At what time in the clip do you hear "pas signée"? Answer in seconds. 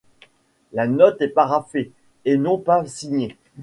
2.57-3.37